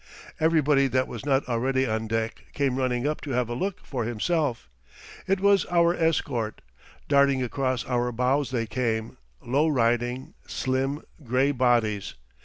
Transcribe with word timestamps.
Everybody 0.39 0.87
that 0.87 1.07
was 1.07 1.27
not 1.27 1.47
already 1.47 1.85
on 1.85 2.07
deck 2.07 2.45
came 2.53 2.77
running 2.77 3.05
up 3.05 3.21
to 3.21 3.29
have 3.33 3.49
a 3.49 3.53
look 3.53 3.85
for 3.85 4.03
himself. 4.03 4.67
It 5.27 5.39
was 5.39 5.67
our 5.69 5.93
escort. 5.93 6.63
Darting 7.07 7.43
across 7.43 7.85
our 7.85 8.11
bows 8.11 8.49
they 8.49 8.65
came 8.65 9.17
low 9.45 9.67
riding, 9.67 10.33
slim, 10.47 11.03
gray 11.23 11.51
bodies. 11.51 12.15